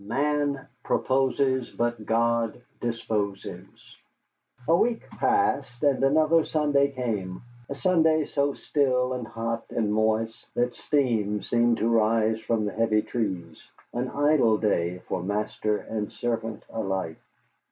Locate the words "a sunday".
7.69-8.25